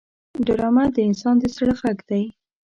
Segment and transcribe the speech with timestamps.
[0.45, 2.23] ډرامه د انسان د زړه غږ دی